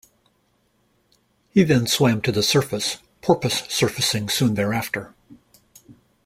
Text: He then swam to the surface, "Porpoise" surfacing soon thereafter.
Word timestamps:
He 1.51 1.61
then 1.61 1.85
swam 1.85 2.23
to 2.23 2.31
the 2.31 2.41
surface, 2.41 2.97
"Porpoise" 3.21 3.71
surfacing 3.71 4.29
soon 4.29 4.55
thereafter. 4.55 5.13